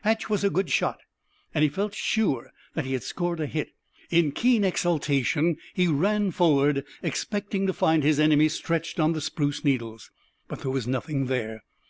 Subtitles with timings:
[0.00, 1.00] Hatch was a good shot,
[1.54, 3.74] and he felt sure that he had scored a hit.
[4.08, 9.62] In keen exultation he ran forward, expecting to find his enemy stretched on the spruce
[9.62, 10.10] needles.
[10.48, 11.64] But there was nothing there.